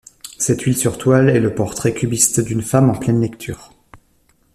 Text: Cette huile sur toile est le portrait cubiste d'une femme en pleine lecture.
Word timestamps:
Cette 0.39 0.61
huile 0.63 0.75
sur 0.77 0.97
toile 0.97 1.29
est 1.29 1.39
le 1.39 1.53
portrait 1.53 1.93
cubiste 1.93 2.39
d'une 2.39 2.63
femme 2.63 2.89
en 2.89 2.93
pleine 2.95 3.21
lecture. 3.21 3.71